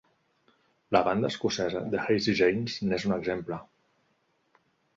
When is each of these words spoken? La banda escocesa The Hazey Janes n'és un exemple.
La 0.97 1.01
banda 1.07 1.29
escocesa 1.33 1.83
The 1.93 1.99
Hazey 2.05 2.37
Janes 2.41 2.81
n'és 2.89 3.07
un 3.11 3.17
exemple. 3.21 3.63